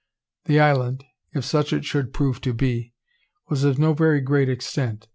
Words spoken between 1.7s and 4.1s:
it should prove to be, was of no